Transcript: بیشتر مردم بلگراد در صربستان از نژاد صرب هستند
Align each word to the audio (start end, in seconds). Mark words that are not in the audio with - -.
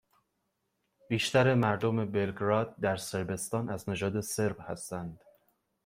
بیشتر 1.07 1.53
مردم 1.55 2.05
بلگراد 2.05 2.75
در 2.79 2.97
صربستان 2.97 3.69
از 3.69 3.89
نژاد 3.89 4.21
صرب 4.21 4.57
هستند 4.59 5.21